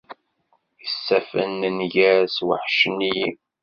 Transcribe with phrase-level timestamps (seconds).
[0.85, 3.29] Isaffen n nnger sweḥcen-iyi.